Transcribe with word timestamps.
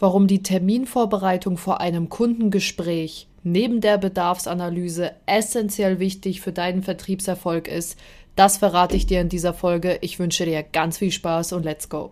warum 0.00 0.26
die 0.26 0.42
Terminvorbereitung 0.42 1.56
vor 1.56 1.80
einem 1.80 2.08
Kundengespräch 2.08 3.28
neben 3.42 3.80
der 3.80 3.98
Bedarfsanalyse 3.98 5.12
essentiell 5.26 5.98
wichtig 6.00 6.40
für 6.40 6.52
deinen 6.52 6.82
Vertriebserfolg 6.82 7.68
ist, 7.68 7.98
das 8.34 8.58
verrate 8.58 8.96
ich 8.96 9.06
dir 9.06 9.20
in 9.20 9.28
dieser 9.28 9.54
Folge. 9.54 9.98
Ich 10.00 10.18
wünsche 10.18 10.44
dir 10.44 10.62
ganz 10.62 10.98
viel 10.98 11.12
Spaß 11.12 11.52
und 11.52 11.64
let's 11.64 11.88
go. 11.88 12.10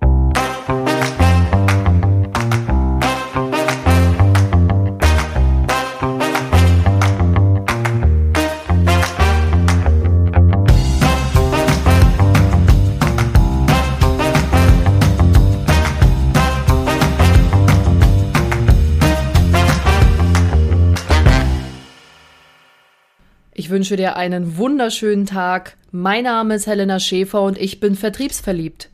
Ich 23.59 23.71
wünsche 23.71 23.97
dir 23.97 24.15
einen 24.15 24.57
wunderschönen 24.57 25.27
Tag. 25.27 25.77
Mein 25.91 26.23
Name 26.23 26.55
ist 26.55 26.69
Helena 26.69 27.01
Schäfer 27.01 27.43
und 27.43 27.59
ich 27.59 27.81
bin 27.81 27.97
vertriebsverliebt. 27.97 28.89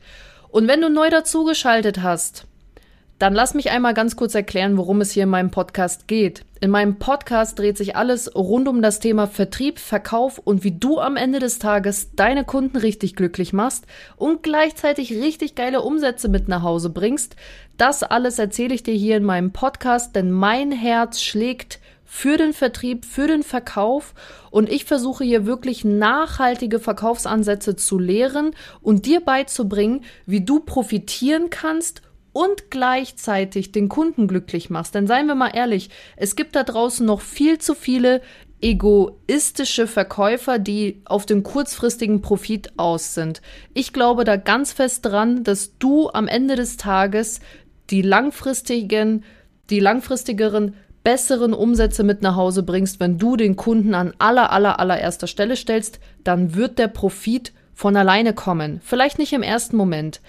Und 0.49 0.67
wenn 0.67 0.81
du 0.81 0.89
neu 0.89 1.11
dazugeschaltet 1.11 2.01
hast, 2.01 2.47
dann 3.19 3.35
lass 3.35 3.53
mich 3.53 3.69
einmal 3.69 3.93
ganz 3.93 4.15
kurz 4.15 4.33
erklären, 4.33 4.75
worum 4.75 5.01
es 5.01 5.11
hier 5.11 5.21
in 5.21 5.29
meinem 5.29 5.51
Podcast 5.51 6.07
geht. 6.07 6.45
In 6.61 6.71
meinem 6.71 6.97
Podcast 6.97 7.59
dreht 7.59 7.77
sich 7.77 7.95
alles 7.95 8.35
rund 8.35 8.67
um 8.67 8.81
das 8.81 8.99
Thema 8.99 9.27
Vertrieb, 9.27 9.77
Verkauf 9.77 10.39
und 10.39 10.63
wie 10.63 10.71
du 10.71 10.99
am 10.99 11.15
Ende 11.15 11.37
des 11.37 11.59
Tages 11.59 12.15
deine 12.15 12.43
Kunden 12.43 12.77
richtig 12.77 13.15
glücklich 13.15 13.53
machst 13.53 13.85
und 14.17 14.41
gleichzeitig 14.41 15.11
richtig 15.11 15.53
geile 15.53 15.83
Umsätze 15.83 16.27
mit 16.27 16.47
nach 16.47 16.63
Hause 16.63 16.89
bringst. 16.89 17.35
Das 17.77 18.01
alles 18.01 18.39
erzähle 18.39 18.73
ich 18.73 18.81
dir 18.81 18.95
hier 18.95 19.17
in 19.17 19.25
meinem 19.25 19.51
Podcast, 19.51 20.15
denn 20.15 20.31
mein 20.31 20.71
Herz 20.71 21.21
schlägt 21.21 21.79
für 22.05 22.37
den 22.37 22.53
Vertrieb, 22.53 23.03
für 23.03 23.27
den 23.27 23.43
Verkauf 23.43 24.13
und 24.51 24.69
ich 24.69 24.85
versuche 24.85 25.23
hier 25.23 25.45
wirklich 25.45 25.83
nachhaltige 25.83 26.79
Verkaufsansätze 26.79 27.75
zu 27.75 27.99
lehren 27.99 28.51
und 28.81 29.05
dir 29.05 29.19
beizubringen, 29.19 30.05
wie 30.25 30.41
du 30.41 30.59
profitieren 30.59 31.49
kannst 31.49 32.03
und 32.31 32.69
gleichzeitig 32.69 33.71
den 33.71 33.89
Kunden 33.89 34.27
glücklich 34.27 34.69
machst. 34.69 34.93
Denn 34.93 35.07
seien 35.07 35.27
wir 35.27 35.35
mal 35.35 35.55
ehrlich, 35.55 35.89
es 36.15 36.35
gibt 36.35 36.55
da 36.55 36.63
draußen 36.63 37.05
noch 37.05 37.21
viel 37.21 37.59
zu 37.59 37.73
viele 37.73 38.21
egoistische 38.61 39.87
Verkäufer, 39.87 40.59
die 40.59 41.01
auf 41.05 41.25
den 41.25 41.43
kurzfristigen 41.43 42.21
Profit 42.21 42.73
aus 42.77 43.13
sind. 43.13 43.41
Ich 43.73 43.93
glaube 43.93 44.23
da 44.23 44.37
ganz 44.37 44.73
fest 44.73 45.05
dran, 45.05 45.43
dass 45.43 45.77
du 45.77 46.09
am 46.09 46.27
Ende 46.27 46.55
des 46.55 46.77
Tages 46.77 47.39
die 47.89 48.01
langfristigen, 48.01 49.23
die 49.69 49.79
langfristigeren 49.79 50.75
besseren 51.05 51.53
Umsätze 51.53 52.03
mit 52.03 52.23
nach 52.23 52.35
Hause 52.35 52.63
bringst, 52.63 52.99
wenn 52.99 53.17
du 53.17 53.37
den 53.37 53.55
Kunden 53.55 53.93
an 53.93 54.13
aller, 54.17 54.51
aller, 54.51 54.79
allererster 54.79 55.27
Stelle 55.27 55.55
stellst, 55.55 55.99
dann 56.25 56.55
wird 56.55 56.79
der 56.79 56.87
Profit 56.89 57.53
von 57.73 57.95
alleine 57.95 58.33
kommen. 58.33 58.81
Vielleicht 58.83 59.19
nicht 59.19 59.31
im 59.31 59.43
ersten 59.43 59.77
Moment, 59.77 60.19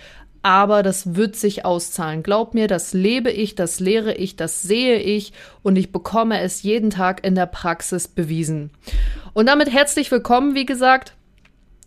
aber 0.42 0.84
das 0.84 1.16
wird 1.16 1.34
sich 1.34 1.64
auszahlen. 1.64 2.22
Glaub 2.22 2.52
mir, 2.52 2.68
das 2.68 2.92
lebe 2.92 3.30
ich, 3.30 3.54
das 3.54 3.80
lehre 3.80 4.14
ich, 4.14 4.36
das 4.36 4.62
sehe 4.62 4.98
ich 4.98 5.32
und 5.62 5.76
ich 5.76 5.92
bekomme 5.92 6.40
es 6.40 6.62
jeden 6.62 6.90
Tag 6.90 7.26
in 7.26 7.34
der 7.34 7.46
Praxis 7.46 8.06
bewiesen. 8.06 8.70
Und 9.32 9.46
damit 9.46 9.72
herzlich 9.72 10.10
willkommen, 10.10 10.54
wie 10.54 10.66
gesagt. 10.66 11.15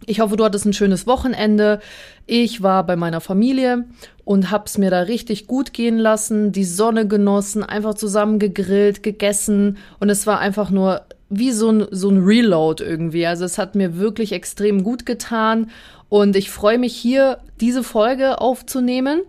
Ich 0.05 0.21
hoffe, 0.21 0.37
du 0.37 0.45
hattest 0.45 0.65
ein 0.65 0.73
schönes 0.73 1.07
Wochenende. 1.07 1.79
Ich 2.25 2.63
war 2.63 2.85
bei 2.85 2.95
meiner 2.95 3.21
Familie 3.21 3.85
und 4.23 4.51
hab's 4.51 4.77
mir 4.77 4.89
da 4.89 5.01
richtig 5.01 5.47
gut 5.47 5.73
gehen 5.73 5.97
lassen, 5.97 6.51
die 6.51 6.63
Sonne 6.63 7.07
genossen, 7.07 7.63
einfach 7.63 7.95
zusammen 7.95 8.39
gegrillt, 8.39 9.03
gegessen 9.03 9.77
und 9.99 10.09
es 10.09 10.27
war 10.27 10.39
einfach 10.39 10.69
nur 10.69 11.01
wie 11.29 11.51
so 11.51 11.71
ein, 11.71 11.87
so 11.91 12.09
ein 12.09 12.23
Reload 12.23 12.83
irgendwie. 12.83 13.25
Also 13.27 13.45
es 13.45 13.57
hat 13.57 13.75
mir 13.75 13.97
wirklich 13.97 14.31
extrem 14.31 14.83
gut 14.83 15.05
getan 15.05 15.69
und 16.09 16.35
ich 16.35 16.49
freue 16.49 16.77
mich 16.77 16.95
hier, 16.95 17.39
diese 17.61 17.83
Folge 17.83 18.41
aufzunehmen. 18.41 19.21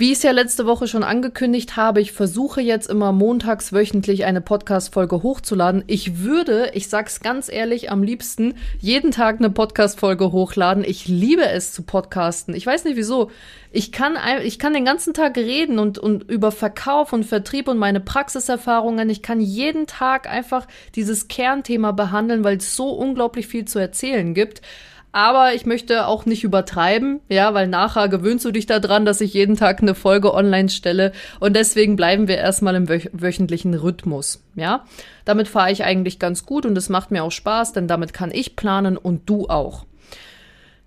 Wie 0.00 0.12
ich 0.12 0.18
es 0.18 0.22
ja 0.22 0.30
letzte 0.30 0.64
Woche 0.64 0.88
schon 0.88 1.02
angekündigt 1.02 1.76
habe, 1.76 2.00
ich 2.00 2.12
versuche 2.12 2.62
jetzt 2.62 2.88
immer 2.88 3.12
montags 3.12 3.70
wöchentlich 3.70 4.24
eine 4.24 4.40
Podcast-Folge 4.40 5.22
hochzuladen. 5.22 5.84
Ich 5.88 6.20
würde, 6.20 6.70
ich 6.72 6.88
sag's 6.88 7.20
ganz 7.20 7.50
ehrlich, 7.50 7.90
am 7.90 8.02
liebsten 8.02 8.54
jeden 8.78 9.10
Tag 9.10 9.40
eine 9.40 9.50
Podcast-Folge 9.50 10.32
hochladen. 10.32 10.84
Ich 10.86 11.06
liebe 11.06 11.46
es 11.46 11.74
zu 11.74 11.82
podcasten. 11.82 12.54
Ich 12.54 12.64
weiß 12.64 12.84
nicht 12.84 12.96
wieso. 12.96 13.30
Ich 13.72 13.92
kann, 13.92 14.16
ich 14.42 14.58
kann 14.58 14.72
den 14.72 14.86
ganzen 14.86 15.12
Tag 15.12 15.36
reden 15.36 15.78
und, 15.78 15.98
und 15.98 16.30
über 16.30 16.50
Verkauf 16.50 17.12
und 17.12 17.24
Vertrieb 17.24 17.68
und 17.68 17.76
meine 17.76 18.00
Praxiserfahrungen. 18.00 19.10
Ich 19.10 19.20
kann 19.20 19.40
jeden 19.42 19.86
Tag 19.86 20.26
einfach 20.30 20.66
dieses 20.94 21.28
Kernthema 21.28 21.92
behandeln, 21.92 22.42
weil 22.42 22.56
es 22.56 22.74
so 22.74 22.88
unglaublich 22.88 23.48
viel 23.48 23.66
zu 23.66 23.78
erzählen 23.78 24.32
gibt. 24.32 24.62
Aber 25.12 25.54
ich 25.54 25.66
möchte 25.66 26.06
auch 26.06 26.24
nicht 26.24 26.44
übertreiben, 26.44 27.20
ja, 27.28 27.52
weil 27.52 27.66
nachher 27.66 28.08
gewöhnst 28.08 28.44
du 28.44 28.52
dich 28.52 28.66
daran, 28.66 29.04
dass 29.04 29.20
ich 29.20 29.34
jeden 29.34 29.56
Tag 29.56 29.82
eine 29.82 29.96
Folge 29.96 30.32
online 30.32 30.68
stelle. 30.68 31.12
Und 31.40 31.56
deswegen 31.56 31.96
bleiben 31.96 32.28
wir 32.28 32.38
erstmal 32.38 32.76
im 32.76 32.88
wöch 32.88 33.10
wöchentlichen 33.12 33.74
Rhythmus, 33.74 34.44
ja. 34.54 34.84
Damit 35.24 35.48
fahre 35.48 35.72
ich 35.72 35.84
eigentlich 35.84 36.20
ganz 36.20 36.46
gut 36.46 36.64
und 36.64 36.78
es 36.78 36.88
macht 36.88 37.10
mir 37.10 37.24
auch 37.24 37.32
Spaß, 37.32 37.72
denn 37.72 37.88
damit 37.88 38.12
kann 38.12 38.30
ich 38.32 38.54
planen 38.54 38.96
und 38.96 39.28
du 39.28 39.48
auch. 39.48 39.84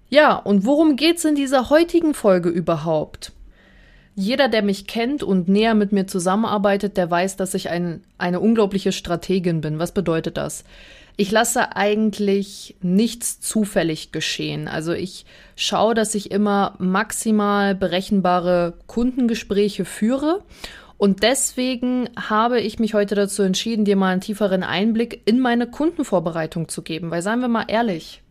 Ja, 0.09 0.35
und 0.35 0.65
worum 0.65 0.95
geht's 0.95 1.25
in 1.25 1.35
dieser 1.35 1.69
heutigen 1.69 2.13
Folge 2.13 2.49
überhaupt? 2.49 3.33
Jeder, 4.15 4.47
der 4.47 4.61
mich 4.61 4.85
kennt 4.85 5.23
und 5.23 5.47
näher 5.49 5.73
mit 5.73 5.91
mir 5.91 6.05
zusammenarbeitet, 6.05 6.97
der 6.97 7.09
weiß, 7.09 7.35
dass 7.35 7.55
ich 7.55 7.69
ein, 7.69 8.03
eine 8.19 8.39
unglaubliche 8.39 8.91
Strategin 8.91 9.61
bin. 9.61 9.79
Was 9.79 9.91
bedeutet 9.91 10.37
das? 10.37 10.65
Ich 11.15 11.29
lasse 11.29 11.75
eigentlich 11.75 12.75
nichts 12.81 13.39
zufällig 13.39 14.11
geschehen. 14.11 14.67
Also 14.67 14.93
ich 14.93 15.25
schaue, 15.55 15.93
dass 15.93 16.15
ich 16.15 16.31
immer 16.31 16.75
maximal 16.79 17.75
berechenbare 17.75 18.73
Kundengespräche 18.87 19.85
führe. 19.85 20.43
Und 20.97 21.21
deswegen 21.21 22.09
habe 22.15 22.61
ich 22.61 22.79
mich 22.79 22.93
heute 22.95 23.13
dazu 23.13 23.43
entschieden, 23.43 23.85
dir 23.85 23.95
mal 23.95 24.11
einen 24.11 24.21
tieferen 24.21 24.63
Einblick 24.63 25.21
in 25.25 25.39
meine 25.39 25.67
Kundenvorbereitung 25.67 26.67
zu 26.67 26.81
geben. 26.81 27.11
Weil 27.11 27.21
seien 27.21 27.41
wir 27.41 27.47
mal 27.47 27.65
ehrlich, 27.67 28.23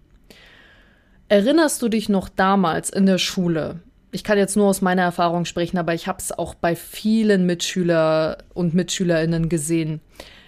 erinnerst 1.28 1.82
du 1.82 1.88
dich 1.88 2.08
noch 2.08 2.28
damals 2.28 2.90
in 2.90 3.06
der 3.06 3.18
Schule? 3.18 3.80
Ich 4.10 4.24
kann 4.24 4.38
jetzt 4.38 4.56
nur 4.56 4.66
aus 4.66 4.82
meiner 4.82 5.02
Erfahrung 5.02 5.44
sprechen, 5.44 5.78
aber 5.78 5.94
ich 5.94 6.08
habe 6.08 6.18
es 6.18 6.32
auch 6.32 6.54
bei 6.54 6.74
vielen 6.74 7.46
Mitschüler 7.46 8.38
und 8.54 8.74
Mitschülerinnen 8.74 9.48
gesehen. 9.48 10.00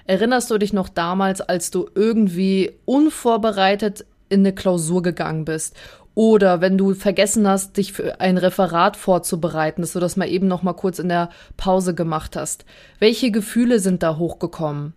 Erinnerst 0.06 0.50
du 0.50 0.58
dich 0.58 0.72
noch 0.72 0.88
damals, 0.88 1.40
als 1.40 1.70
du 1.70 1.88
irgendwie 1.94 2.72
unvorbereitet 2.84 4.04
in 4.28 4.40
eine 4.40 4.54
Klausur 4.54 5.02
gegangen 5.02 5.44
bist 5.44 5.74
oder 6.14 6.60
wenn 6.60 6.78
du 6.78 6.94
vergessen 6.94 7.48
hast, 7.48 7.76
dich 7.76 7.92
für 7.92 8.20
ein 8.20 8.38
Referat 8.38 8.96
vorzubereiten, 8.96 9.82
dass 9.82 9.94
du 9.94 10.00
das 10.00 10.16
mal 10.16 10.28
eben 10.28 10.46
noch 10.46 10.62
mal 10.62 10.74
kurz 10.74 10.98
in 10.98 11.08
der 11.08 11.30
Pause 11.56 11.94
gemacht 11.94 12.36
hast. 12.36 12.64
Welche 13.00 13.30
Gefühle 13.30 13.80
sind 13.80 14.02
da 14.02 14.16
hochgekommen? 14.16 14.94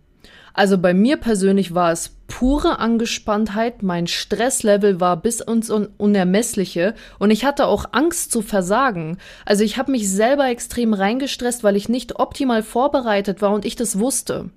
Also 0.58 0.76
bei 0.76 0.92
mir 0.92 1.18
persönlich 1.18 1.72
war 1.72 1.92
es 1.92 2.16
pure 2.26 2.80
Angespanntheit, 2.80 3.84
mein 3.84 4.08
Stresslevel 4.08 4.98
war 4.98 5.16
bis 5.16 5.38
ins 5.38 5.70
Un 5.70 5.88
Unermessliche 5.98 6.96
und 7.20 7.30
ich 7.30 7.44
hatte 7.44 7.66
auch 7.66 7.84
Angst 7.92 8.32
zu 8.32 8.42
versagen. 8.42 9.18
Also 9.44 9.62
ich 9.62 9.78
habe 9.78 9.92
mich 9.92 10.10
selber 10.10 10.48
extrem 10.48 10.94
reingestresst, 10.94 11.62
weil 11.62 11.76
ich 11.76 11.88
nicht 11.88 12.18
optimal 12.18 12.64
vorbereitet 12.64 13.40
war 13.40 13.52
und 13.52 13.64
ich 13.64 13.76
das 13.76 14.00
wusste. 14.00 14.50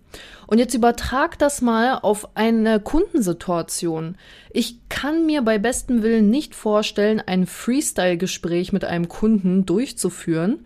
Und 0.47 0.57
jetzt 0.57 0.73
übertrag 0.73 1.37
das 1.37 1.61
mal 1.61 1.99
auf 2.01 2.29
eine 2.35 2.79
Kundensituation. 2.79 4.15
Ich 4.49 4.79
kann 4.89 5.27
mir 5.27 5.43
bei 5.43 5.59
bestem 5.59 6.01
Willen 6.01 6.31
nicht 6.31 6.55
vorstellen, 6.55 7.21
ein 7.23 7.45
Freestyle-Gespräch 7.45 8.73
mit 8.73 8.85
einem 8.85 9.07
Kunden 9.07 9.67
durchzuführen, 9.67 10.65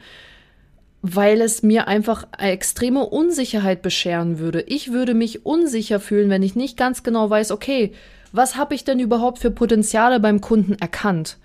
weil 1.07 1.39
es 1.41 1.61
mir 1.61 1.87
einfach 1.87 2.25
extreme 2.35 3.05
Unsicherheit 3.05 3.83
bescheren 3.83 4.39
würde. 4.39 4.61
Ich 4.61 4.91
würde 4.91 5.13
mich 5.13 5.45
unsicher 5.45 5.99
fühlen, 5.99 6.31
wenn 6.31 6.41
ich 6.41 6.55
nicht 6.55 6.77
ganz 6.77 7.03
genau 7.03 7.29
weiß, 7.29 7.51
okay, 7.51 7.93
was 8.31 8.55
habe 8.55 8.73
ich 8.73 8.85
denn 8.85 8.99
überhaupt 8.99 9.37
für 9.37 9.51
Potenziale 9.51 10.19
beim 10.19 10.41
Kunden 10.41 10.73
erkannt? 10.73 11.37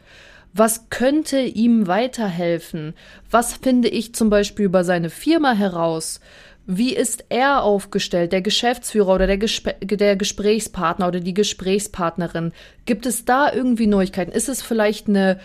Was 0.54 0.88
könnte 0.88 1.40
ihm 1.40 1.86
weiterhelfen? 1.86 2.94
Was 3.30 3.52
finde 3.52 3.88
ich 3.88 4.14
zum 4.14 4.30
Beispiel 4.30 4.64
über 4.64 4.82
seine 4.82 5.10
Firma 5.10 5.52
heraus? 5.52 6.20
Wie 6.66 6.94
ist 6.94 7.26
er 7.28 7.62
aufgestellt, 7.62 8.32
der 8.32 8.40
Geschäftsführer 8.40 9.14
oder 9.14 9.26
der, 9.26 9.38
Gespr 9.38 9.74
der 9.82 10.16
Gesprächspartner 10.16 11.08
oder 11.08 11.20
die 11.20 11.34
Gesprächspartnerin? 11.34 12.52
Gibt 12.86 13.04
es 13.04 13.26
da 13.26 13.52
irgendwie 13.52 13.86
Neuigkeiten? 13.86 14.32
Ist 14.32 14.48
es 14.48 14.62
vielleicht 14.62 15.06
eine 15.06 15.38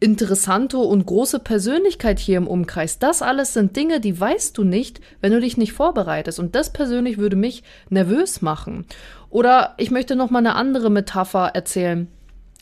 interessante 0.00 0.78
und 0.78 1.04
große 1.04 1.38
Persönlichkeit 1.38 2.18
hier 2.18 2.38
im 2.38 2.48
Umkreis. 2.48 2.98
Das 2.98 3.20
alles 3.20 3.52
sind 3.52 3.76
Dinge, 3.76 4.00
die 4.00 4.18
weißt 4.18 4.56
du 4.56 4.64
nicht, 4.64 5.00
wenn 5.20 5.32
du 5.32 5.40
dich 5.40 5.58
nicht 5.58 5.74
vorbereitest. 5.74 6.40
Und 6.40 6.54
das 6.54 6.72
persönlich 6.72 7.18
würde 7.18 7.36
mich 7.36 7.62
nervös 7.90 8.40
machen. 8.40 8.86
Oder 9.28 9.74
ich 9.76 9.90
möchte 9.90 10.16
noch 10.16 10.30
mal 10.30 10.38
eine 10.38 10.54
andere 10.54 10.90
Metapher 10.90 11.50
erzählen. 11.54 12.08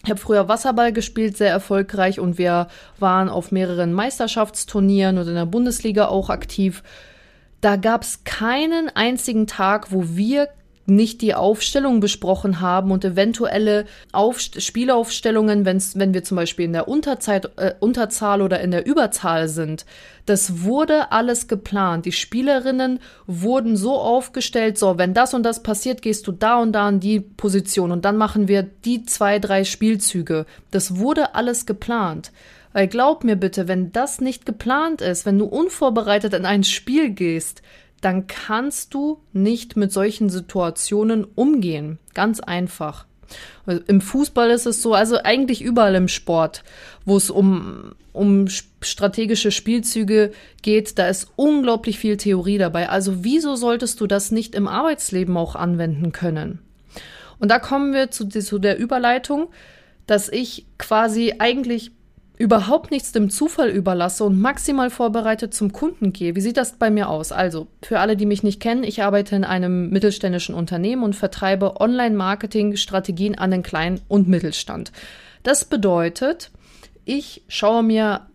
Ich 0.04 0.10
habe 0.10 0.20
früher 0.20 0.48
Wasserball 0.48 0.92
gespielt, 0.92 1.36
sehr 1.36 1.50
erfolgreich 1.50 2.20
und 2.20 2.38
wir 2.38 2.68
waren 2.98 3.28
auf 3.28 3.52
mehreren 3.52 3.92
Meisterschaftsturnieren 3.92 5.18
und 5.18 5.28
in 5.28 5.34
der 5.34 5.46
Bundesliga 5.46 6.06
auch 6.06 6.30
aktiv. 6.30 6.82
Da 7.60 7.76
gab 7.76 8.02
es 8.02 8.24
keinen 8.24 8.88
einzigen 8.94 9.46
Tag, 9.46 9.90
wo 9.90 10.04
wir 10.16 10.48
nicht 10.88 11.20
die 11.20 11.34
Aufstellung 11.34 12.00
besprochen 12.00 12.60
haben 12.60 12.90
und 12.90 13.04
eventuelle 13.04 13.84
Aufst 14.12 14.62
Spielaufstellungen, 14.62 15.64
wenn's, 15.64 15.98
wenn 15.98 16.14
wir 16.14 16.24
zum 16.24 16.36
Beispiel 16.36 16.64
in 16.64 16.72
der 16.72 16.88
Unterzeit, 16.88 17.50
äh, 17.56 17.74
Unterzahl 17.80 18.42
oder 18.42 18.60
in 18.60 18.70
der 18.70 18.86
Überzahl 18.86 19.48
sind. 19.48 19.84
Das 20.26 20.62
wurde 20.62 21.12
alles 21.12 21.48
geplant. 21.48 22.06
Die 22.06 22.12
Spielerinnen 22.12 23.00
wurden 23.26 23.76
so 23.76 23.98
aufgestellt, 23.98 24.78
so, 24.78 24.98
wenn 24.98 25.14
das 25.14 25.34
und 25.34 25.42
das 25.42 25.62
passiert, 25.62 26.02
gehst 26.02 26.26
du 26.26 26.32
da 26.32 26.58
und 26.58 26.72
da 26.72 26.88
in 26.88 27.00
die 27.00 27.20
Position 27.20 27.92
und 27.92 28.04
dann 28.04 28.16
machen 28.16 28.48
wir 28.48 28.62
die 28.62 29.04
zwei, 29.04 29.38
drei 29.38 29.64
Spielzüge. 29.64 30.46
Das 30.70 30.96
wurde 30.96 31.34
alles 31.34 31.66
geplant. 31.66 32.32
Weil 32.72 32.88
glaub 32.88 33.24
mir 33.24 33.36
bitte, 33.36 33.66
wenn 33.66 33.92
das 33.92 34.20
nicht 34.20 34.46
geplant 34.46 35.00
ist, 35.00 35.26
wenn 35.26 35.38
du 35.38 35.46
unvorbereitet 35.46 36.34
in 36.34 36.44
ein 36.44 36.64
Spiel 36.64 37.10
gehst, 37.10 37.62
dann 38.00 38.26
kannst 38.26 38.94
du 38.94 39.20
nicht 39.32 39.76
mit 39.76 39.92
solchen 39.92 40.30
Situationen 40.30 41.24
umgehen. 41.24 41.98
Ganz 42.14 42.40
einfach. 42.40 43.06
Im 43.86 44.00
Fußball 44.00 44.50
ist 44.50 44.66
es 44.66 44.80
so, 44.80 44.94
also 44.94 45.18
eigentlich 45.22 45.60
überall 45.62 45.94
im 45.94 46.08
Sport, 46.08 46.64
wo 47.04 47.16
es 47.16 47.28
um, 47.28 47.92
um 48.12 48.46
strategische 48.48 49.50
Spielzüge 49.50 50.32
geht, 50.62 50.98
da 50.98 51.08
ist 51.08 51.30
unglaublich 51.36 51.98
viel 51.98 52.16
Theorie 52.16 52.56
dabei. 52.56 52.88
Also 52.88 53.24
wieso 53.24 53.56
solltest 53.56 54.00
du 54.00 54.06
das 54.06 54.30
nicht 54.30 54.54
im 54.54 54.66
Arbeitsleben 54.66 55.36
auch 55.36 55.56
anwenden 55.56 56.12
können? 56.12 56.60
Und 57.38 57.50
da 57.50 57.58
kommen 57.58 57.92
wir 57.92 58.10
zu, 58.10 58.28
zu 58.28 58.58
der 58.58 58.78
Überleitung, 58.78 59.48
dass 60.06 60.28
ich 60.28 60.66
quasi 60.78 61.34
eigentlich 61.38 61.92
überhaupt 62.38 62.90
nichts 62.92 63.10
dem 63.12 63.30
Zufall 63.30 63.68
überlasse 63.68 64.24
und 64.24 64.40
maximal 64.40 64.90
vorbereitet 64.90 65.52
zum 65.52 65.72
Kunden 65.72 66.12
gehe. 66.12 66.36
Wie 66.36 66.40
sieht 66.40 66.56
das 66.56 66.72
bei 66.72 66.88
mir 66.88 67.08
aus? 67.08 67.32
Also, 67.32 67.66
für 67.82 67.98
alle, 67.98 68.16
die 68.16 68.26
mich 68.26 68.44
nicht 68.44 68.60
kennen, 68.60 68.84
ich 68.84 69.02
arbeite 69.02 69.34
in 69.34 69.44
einem 69.44 69.90
mittelständischen 69.90 70.54
Unternehmen 70.54 71.02
und 71.02 71.16
vertreibe 71.16 71.80
Online-Marketing-Strategien 71.80 73.36
an 73.36 73.50
den 73.50 73.62
Klein- 73.64 74.00
und 74.06 74.28
Mittelstand. 74.28 74.92
Das 75.42 75.64
bedeutet, 75.64 76.50
ich 77.04 77.42
schaue 77.48 77.82
mir 77.82 78.26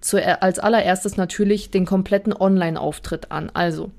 zu, 0.00 0.22
als 0.42 0.58
allererstes 0.58 1.16
natürlich 1.16 1.70
den 1.70 1.86
kompletten 1.86 2.34
Online-Auftritt 2.34 3.32
an. 3.32 3.50
Also, 3.54 3.90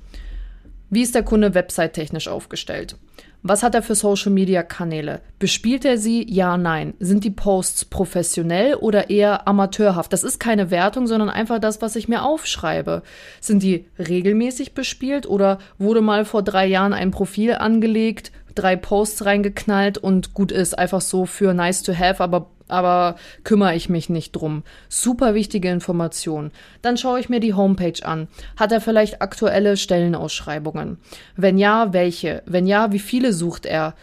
wie 0.89 1.01
ist 1.01 1.15
der 1.15 1.23
Kunde 1.23 1.53
website-technisch 1.53 2.27
aufgestellt? 2.27 2.95
Was 3.43 3.63
hat 3.63 3.75
er 3.75 3.81
für 3.81 3.95
Social-Media-Kanäle? 3.95 5.21
Bespielt 5.39 5.85
er 5.85 5.97
sie? 5.97 6.25
Ja, 6.29 6.57
nein. 6.57 6.95
Sind 6.99 7.23
die 7.23 7.31
Posts 7.31 7.85
professionell 7.85 8.75
oder 8.75 9.09
eher 9.09 9.47
amateurhaft? 9.47 10.11
Das 10.11 10.23
ist 10.23 10.39
keine 10.39 10.71
Wertung, 10.71 11.07
sondern 11.07 11.29
einfach 11.29 11.59
das, 11.59 11.81
was 11.81 11.95
ich 11.95 12.07
mir 12.07 12.23
aufschreibe. 12.23 13.03
Sind 13.39 13.63
die 13.63 13.85
regelmäßig 13.99 14.73
bespielt 14.73 15.27
oder 15.27 15.59
wurde 15.77 16.01
mal 16.01 16.25
vor 16.25 16.41
drei 16.41 16.65
Jahren 16.65 16.93
ein 16.93 17.11
Profil 17.11 17.53
angelegt, 17.53 18.31
drei 18.55 18.75
Posts 18.75 19.25
reingeknallt 19.25 19.97
und 19.97 20.33
gut 20.33 20.51
ist, 20.51 20.77
einfach 20.77 21.01
so 21.01 21.25
für 21.25 21.53
nice 21.53 21.83
to 21.83 21.93
have, 21.93 22.23
aber 22.23 22.49
aber 22.67 23.15
kümmere 23.43 23.75
ich 23.75 23.89
mich 23.89 24.09
nicht 24.09 24.31
drum. 24.31 24.63
Super 24.89 25.33
wichtige 25.33 25.69
Information. 25.69 26.51
Dann 26.81 26.97
schaue 26.97 27.19
ich 27.19 27.29
mir 27.29 27.39
die 27.39 27.53
Homepage 27.53 28.03
an. 28.03 28.27
Hat 28.57 28.71
er 28.71 28.81
vielleicht 28.81 29.21
aktuelle 29.21 29.77
Stellenausschreibungen? 29.77 30.97
Wenn 31.35 31.57
ja, 31.57 31.93
welche? 31.93 32.43
Wenn 32.45 32.67
ja, 32.67 32.91
wie 32.91 32.99
viele 32.99 33.33
sucht 33.33 33.65
er? 33.65 33.95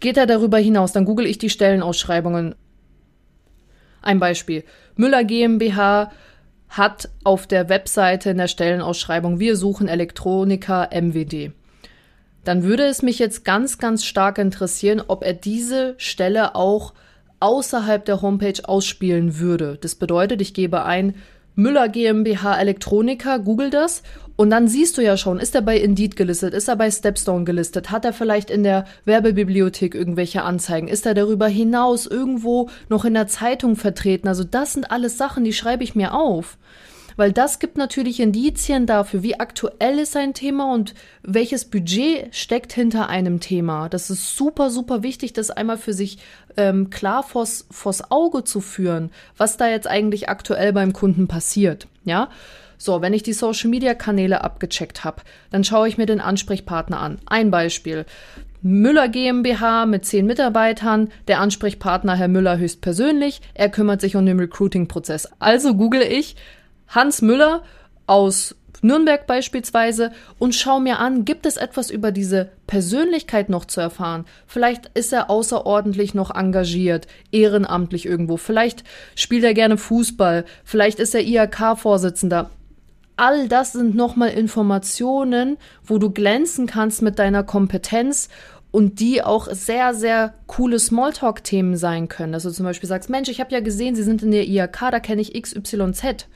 Geht 0.00 0.16
er 0.16 0.26
darüber 0.26 0.58
hinaus? 0.58 0.92
Dann 0.92 1.04
google 1.04 1.26
ich 1.26 1.38
die 1.38 1.50
Stellenausschreibungen. 1.50 2.54
Ein 4.02 4.20
Beispiel. 4.20 4.64
Müller 4.96 5.24
GmbH 5.24 6.12
hat 6.68 7.08
auf 7.24 7.46
der 7.46 7.68
Webseite 7.68 8.30
in 8.30 8.38
der 8.38 8.48
Stellenausschreibung 8.48 9.38
Wir 9.38 9.56
suchen 9.56 9.88
Elektroniker 9.88 10.90
MWD 10.92 11.52
dann 12.46 12.62
würde 12.62 12.84
es 12.84 13.02
mich 13.02 13.18
jetzt 13.18 13.44
ganz, 13.44 13.78
ganz 13.78 14.04
stark 14.04 14.38
interessieren, 14.38 15.02
ob 15.06 15.24
er 15.24 15.34
diese 15.34 15.94
Stelle 15.98 16.54
auch 16.54 16.94
außerhalb 17.40 18.04
der 18.04 18.22
Homepage 18.22 18.60
ausspielen 18.64 19.38
würde. 19.38 19.78
Das 19.80 19.94
bedeutet, 19.94 20.40
ich 20.40 20.54
gebe 20.54 20.84
ein 20.84 21.14
Müller 21.54 21.88
GmbH 21.88 22.58
Elektronika, 22.58 23.38
google 23.38 23.70
das 23.70 24.02
und 24.36 24.50
dann 24.50 24.68
siehst 24.68 24.98
du 24.98 25.02
ja 25.02 25.16
schon, 25.16 25.40
ist 25.40 25.54
er 25.54 25.62
bei 25.62 25.78
Indeed 25.78 26.14
gelistet, 26.14 26.52
ist 26.52 26.68
er 26.68 26.76
bei 26.76 26.90
Stepstone 26.90 27.44
gelistet, 27.44 27.90
hat 27.90 28.04
er 28.04 28.12
vielleicht 28.12 28.50
in 28.50 28.62
der 28.62 28.84
Werbebibliothek 29.06 29.94
irgendwelche 29.94 30.42
Anzeigen, 30.42 30.88
ist 30.88 31.06
er 31.06 31.14
darüber 31.14 31.48
hinaus 31.48 32.06
irgendwo 32.06 32.68
noch 32.90 33.06
in 33.06 33.14
der 33.14 33.26
Zeitung 33.26 33.76
vertreten. 33.76 34.28
Also 34.28 34.44
das 34.44 34.74
sind 34.74 34.90
alles 34.90 35.16
Sachen, 35.16 35.44
die 35.44 35.54
schreibe 35.54 35.82
ich 35.82 35.94
mir 35.94 36.14
auf 36.14 36.58
weil 37.16 37.32
das 37.32 37.58
gibt 37.58 37.76
natürlich 37.76 38.20
Indizien 38.20 38.86
dafür, 38.86 39.22
wie 39.22 39.40
aktuell 39.40 39.98
ist 39.98 40.16
ein 40.16 40.34
Thema 40.34 40.72
und 40.72 40.94
welches 41.22 41.64
Budget 41.64 42.34
steckt 42.34 42.72
hinter 42.72 43.08
einem 43.08 43.40
Thema. 43.40 43.88
Das 43.88 44.10
ist 44.10 44.36
super, 44.36 44.70
super 44.70 45.02
wichtig, 45.02 45.32
das 45.32 45.50
einmal 45.50 45.78
für 45.78 45.92
sich 45.92 46.18
ähm, 46.56 46.90
klar 46.90 47.22
vors, 47.22 47.66
vors 47.70 48.10
Auge 48.10 48.44
zu 48.44 48.60
führen, 48.60 49.10
was 49.36 49.56
da 49.56 49.68
jetzt 49.68 49.86
eigentlich 49.86 50.28
aktuell 50.28 50.72
beim 50.72 50.92
Kunden 50.92 51.28
passiert. 51.28 51.88
Ja. 52.04 52.28
So, 52.78 53.00
wenn 53.00 53.14
ich 53.14 53.22
die 53.22 53.32
Social 53.32 53.70
Media 53.70 53.94
Kanäle 53.94 54.44
abgecheckt 54.44 55.02
habe, 55.02 55.22
dann 55.50 55.64
schaue 55.64 55.88
ich 55.88 55.96
mir 55.96 56.04
den 56.04 56.20
Ansprechpartner 56.20 57.00
an. 57.00 57.18
Ein 57.24 57.50
Beispiel. 57.50 58.04
Müller 58.60 59.08
GmbH 59.08 59.86
mit 59.86 60.04
zehn 60.04 60.26
Mitarbeitern, 60.26 61.08
der 61.28 61.40
Ansprechpartner 61.40 62.16
Herr 62.16 62.28
Müller 62.28 62.58
höchstpersönlich, 62.58 63.40
er 63.54 63.68
kümmert 63.68 64.00
sich 64.00 64.16
um 64.16 64.26
den 64.26 64.40
Recruiting-Prozess. 64.40 65.28
Also 65.38 65.74
google 65.74 66.02
ich 66.02 66.36
Hans 66.88 67.22
Müller 67.22 67.62
aus 68.06 68.54
Nürnberg 68.82 69.26
beispielsweise 69.26 70.12
und 70.38 70.54
schau 70.54 70.80
mir 70.80 70.98
an, 70.98 71.24
gibt 71.24 71.46
es 71.46 71.56
etwas 71.56 71.90
über 71.90 72.12
diese 72.12 72.50
Persönlichkeit 72.66 73.48
noch 73.48 73.64
zu 73.64 73.80
erfahren? 73.80 74.26
Vielleicht 74.46 74.90
ist 74.94 75.12
er 75.12 75.30
außerordentlich 75.30 76.14
noch 76.14 76.34
engagiert, 76.34 77.06
ehrenamtlich 77.32 78.06
irgendwo. 78.06 78.36
Vielleicht 78.36 78.84
spielt 79.14 79.44
er 79.44 79.54
gerne 79.54 79.76
Fußball. 79.76 80.44
Vielleicht 80.64 80.98
ist 81.00 81.14
er 81.14 81.22
IHK-Vorsitzender. 81.22 82.50
All 83.18 83.48
das 83.48 83.72
sind 83.72 83.94
nochmal 83.94 84.30
Informationen, 84.30 85.56
wo 85.82 85.96
du 85.96 86.10
glänzen 86.10 86.66
kannst 86.66 87.00
mit 87.00 87.18
deiner 87.18 87.44
Kompetenz 87.44 88.28
und 88.76 89.00
die 89.00 89.22
auch 89.22 89.48
sehr, 89.50 89.94
sehr 89.94 90.34
coole 90.46 90.78
Smalltalk-Themen 90.78 91.76
sein 91.76 92.08
können. 92.08 92.32
Dass 92.32 92.42
du 92.42 92.50
zum 92.50 92.66
Beispiel 92.66 92.88
sagst, 92.88 93.08
Mensch, 93.08 93.30
ich 93.30 93.40
habe 93.40 93.52
ja 93.52 93.60
gesehen, 93.60 93.94
Sie 93.94 94.02
sind 94.02 94.22
in 94.22 94.30
der 94.30 94.46
IHK, 94.46 94.90
da 94.90 95.00
kenne 95.00 95.22
ich 95.22 95.40
XYZ 95.40 96.26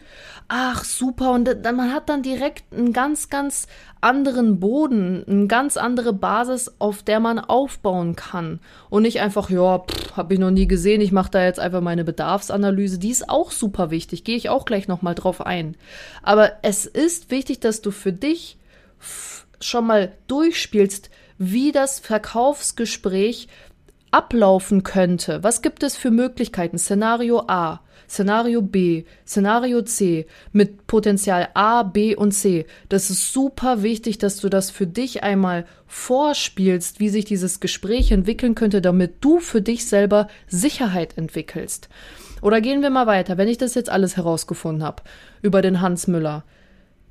ach 0.53 0.83
super, 0.83 1.31
und 1.31 1.45
dann, 1.63 1.77
man 1.77 1.95
hat 1.95 2.09
dann 2.09 2.25
direkt 2.25 2.73
einen 2.73 2.93
ganz, 2.93 3.29
ganz 3.29 3.69
anderen 4.01 4.59
Boden, 4.59 5.25
eine 5.29 5.47
ganz 5.47 5.77
andere 5.77 6.13
Basis, 6.13 6.75
auf 6.81 7.05
der 7.05 7.21
man 7.21 7.39
aufbauen 7.39 8.17
kann. 8.17 8.59
Und 8.91 9.03
nicht 9.03 9.21
einfach, 9.21 9.49
ja, 9.49 9.85
habe 10.17 10.35
ich 10.35 10.41
noch 10.41 10.51
nie 10.51 10.67
gesehen, 10.67 11.01
ich 11.01 11.13
mache 11.13 11.31
da 11.31 11.45
jetzt 11.45 11.61
einfach 11.61 11.81
meine 11.81 12.03
Bedarfsanalyse. 12.03 12.99
Die 12.99 13.11
ist 13.11 13.31
auch 13.31 13.53
super 13.53 13.93
wichtig, 13.93 14.25
gehe 14.25 14.37
ich 14.37 14.49
auch 14.49 14.65
gleich 14.65 14.89
nochmal 14.89 15.15
drauf 15.15 15.41
ein. 15.41 15.77
Aber 16.23 16.51
es 16.63 16.85
ist 16.85 17.31
wichtig, 17.31 17.61
dass 17.61 17.81
du 17.81 17.93
für 17.93 18.13
dich 18.13 18.59
schon 19.61 19.87
mal 19.87 20.13
durchspielst, 20.27 21.11
wie 21.41 21.73
das 21.73 21.99
Verkaufsgespräch 22.01 23.49
ablaufen 24.11 24.83
könnte. 24.83 25.43
Was 25.43 25.63
gibt 25.63 25.83
es 25.83 25.97
für 25.97 26.11
Möglichkeiten? 26.11 26.79
Szenario 26.79 27.45
A. 27.49 27.81
Szenario 28.09 28.61
B, 28.61 29.05
Szenario 29.25 29.83
C 29.83 30.27
mit 30.53 30.89
Potenzial 30.89 31.49
A, 31.55 31.85
B 31.85 32.17
und 32.17 32.33
C. 32.33 32.67
Das 32.89 33.09
ist 33.09 33.33
super 33.33 33.83
wichtig, 33.83 34.19
dass 34.19 34.39
du 34.39 34.49
das 34.49 34.71
für 34.71 34.87
dich 34.87 35.23
einmal 35.23 35.65
vorspielst, 35.87 36.99
wie 36.99 37.09
sich 37.09 37.25
dieses 37.25 37.61
Gespräch 37.61 38.11
entwickeln 38.11 38.57
könnte, 38.57 38.83
damit 38.83 39.15
du 39.21 39.39
für 39.39 39.63
dich 39.63 39.87
selber 39.87 40.27
Sicherheit 40.49 41.17
entwickelst. 41.17 41.89
Oder 42.43 42.61
gehen 42.61 42.83
wir 42.83 42.91
mal 42.91 43.07
weiter, 43.07 43.39
wenn 43.39 43.49
ich 43.49 43.59
das 43.59 43.75
jetzt 43.75 43.91
alles 43.91 44.17
herausgefunden 44.17 44.83
habe 44.83 45.05
über 45.41 45.63
den 45.63 45.81
Hans 45.81 46.09
Müller 46.09 46.45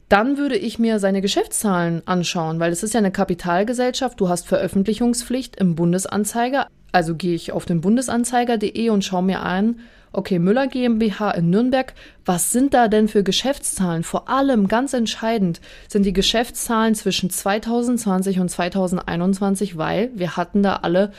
dann 0.10 0.38
würde 0.38 0.58
ich 0.58 0.80
mir 0.80 1.00
seine 1.00 1.22
Geschäftszahlen 1.22 2.02
anschauen, 2.06 2.60
weil 2.60 2.72
es 2.72 2.84
ist 2.84 2.94
ja 2.94 2.98
eine 2.98 3.12
Kapitalgesellschaft, 3.12 4.20
du 4.20 4.28
hast 4.28 4.48
Veröffentlichungspflicht 4.48 5.56
im 5.56 5.76
Bundesanzeiger. 5.76 6.68
Also 6.92 7.16
gehe 7.16 7.36
ich 7.36 7.52
auf 7.52 7.66
den 7.66 7.82
bundesanzeiger.de 7.82 8.90
und 8.90 9.06
schaue 9.06 9.24
mir 9.24 9.42
an, 9.42 9.80
Okay, 10.12 10.40
Müller 10.40 10.66
GmbH 10.66 11.32
in 11.32 11.52
Nürnberg, 11.52 11.94
was 12.26 12.52
sind 12.52 12.74
da 12.74 12.88
denn 12.88 13.08
für 13.08 13.24
Geschäftszahlen? 13.24 14.04
Vor 14.04 14.28
allem 14.28 14.68
ganz 14.68 14.94
entscheidend 14.94 15.62
sind 15.88 16.04
die 16.04 16.14
Geschäftszahlen 16.14 16.96
zwischen 16.96 17.30
2020 17.30 18.40
und 18.40 18.50
2021, 18.50 19.78
weil 19.78 20.10
wir 20.16 20.36
hatten 20.36 20.64
da 20.64 20.78
alle 20.78 21.12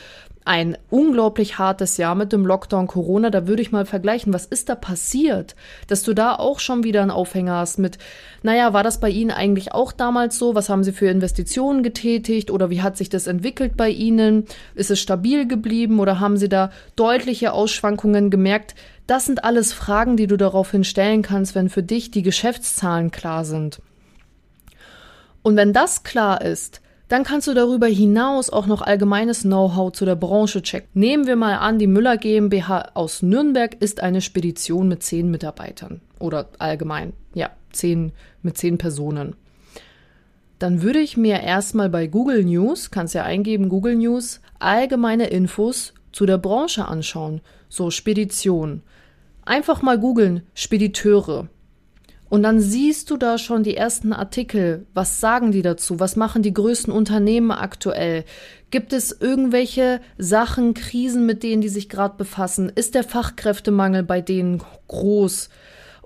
ein 0.44 0.78
unglaublich 0.88 1.58
hartes 1.58 1.98
Jahr 1.98 2.14
mit 2.14 2.32
dem 2.32 2.46
Lockdown 2.46 2.86
Corona. 2.86 3.30
Da 3.30 3.46
würde 3.46 3.60
ich 3.60 3.72
mal 3.72 3.84
vergleichen, 3.84 4.32
was 4.32 4.46
ist 4.46 4.68
da 4.68 4.74
passiert, 4.74 5.54
dass 5.86 6.02
du 6.02 6.14
da 6.14 6.34
auch 6.34 6.60
schon 6.60 6.82
wieder 6.82 7.02
einen 7.02 7.10
Aufhänger 7.10 7.56
hast 7.56 7.78
mit, 7.78 7.98
naja, 8.42 8.72
war 8.72 8.82
das 8.82 9.00
bei 9.00 9.10
Ihnen 9.10 9.30
eigentlich 9.30 9.72
auch 9.72 9.92
damals 9.92 10.38
so? 10.38 10.54
Was 10.54 10.68
haben 10.68 10.82
Sie 10.82 10.92
für 10.92 11.08
Investitionen 11.08 11.82
getätigt 11.82 12.50
oder 12.50 12.70
wie 12.70 12.80
hat 12.80 12.96
sich 12.96 13.10
das 13.10 13.26
entwickelt 13.26 13.76
bei 13.76 13.90
Ihnen? 13.90 14.46
Ist 14.74 14.90
es 14.90 14.98
stabil 14.98 15.46
geblieben 15.46 16.00
oder 16.00 16.20
haben 16.20 16.38
Sie 16.38 16.48
da 16.48 16.70
deutliche 16.96 17.52
Ausschwankungen 17.52 18.30
gemerkt? 18.30 18.74
Das 19.06 19.26
sind 19.26 19.44
alles 19.44 19.72
Fragen, 19.72 20.16
die 20.16 20.26
du 20.26 20.36
daraufhin 20.36 20.84
stellen 20.84 21.22
kannst, 21.22 21.54
wenn 21.54 21.68
für 21.68 21.82
dich 21.82 22.10
die 22.10 22.22
Geschäftszahlen 22.22 23.10
klar 23.10 23.44
sind. 23.44 23.82
Und 25.42 25.56
wenn 25.56 25.72
das 25.72 26.02
klar 26.02 26.40
ist, 26.42 26.80
dann 27.10 27.24
kannst 27.24 27.48
du 27.48 27.54
darüber 27.54 27.88
hinaus 27.88 28.50
auch 28.50 28.66
noch 28.66 28.82
allgemeines 28.82 29.42
Know-how 29.42 29.90
zu 29.90 30.04
der 30.04 30.14
Branche 30.14 30.62
checken. 30.62 30.88
Nehmen 30.94 31.26
wir 31.26 31.34
mal 31.34 31.56
an, 31.56 31.80
die 31.80 31.88
Müller 31.88 32.16
GmbH 32.16 32.92
aus 32.94 33.22
Nürnberg 33.22 33.74
ist 33.80 34.00
eine 34.00 34.20
Spedition 34.20 34.86
mit 34.86 35.02
zehn 35.02 35.28
Mitarbeitern 35.28 36.02
oder 36.20 36.48
allgemein, 36.60 37.12
ja, 37.34 37.50
zehn 37.72 38.12
mit 38.42 38.56
zehn 38.56 38.78
Personen. 38.78 39.34
Dann 40.60 40.82
würde 40.82 41.00
ich 41.00 41.16
mir 41.16 41.40
erstmal 41.40 41.90
bei 41.90 42.06
Google 42.06 42.44
News, 42.44 42.92
kannst 42.92 43.14
ja 43.14 43.24
eingeben 43.24 43.68
Google 43.68 43.96
News, 43.96 44.40
allgemeine 44.60 45.26
Infos 45.26 45.94
zu 46.12 46.26
der 46.26 46.38
Branche 46.38 46.86
anschauen, 46.86 47.40
so 47.68 47.90
Spedition. 47.90 48.82
Einfach 49.44 49.82
mal 49.82 49.98
googeln 49.98 50.42
Spediteure. 50.54 51.48
Und 52.30 52.44
dann 52.44 52.60
siehst 52.60 53.10
du 53.10 53.16
da 53.16 53.38
schon 53.38 53.64
die 53.64 53.76
ersten 53.76 54.12
Artikel. 54.12 54.86
Was 54.94 55.20
sagen 55.20 55.50
die 55.50 55.62
dazu? 55.62 55.98
Was 55.98 56.14
machen 56.14 56.42
die 56.42 56.54
größten 56.54 56.92
Unternehmen 56.92 57.50
aktuell? 57.50 58.24
Gibt 58.70 58.92
es 58.92 59.10
irgendwelche 59.20 60.00
Sachen, 60.16 60.72
Krisen, 60.74 61.26
mit 61.26 61.42
denen 61.42 61.60
die 61.60 61.68
sich 61.68 61.88
gerade 61.88 62.16
befassen? 62.16 62.70
Ist 62.72 62.94
der 62.94 63.02
Fachkräftemangel 63.02 64.04
bei 64.04 64.20
denen 64.20 64.62
groß? 64.86 65.50